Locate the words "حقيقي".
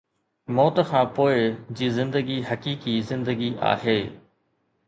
2.49-2.95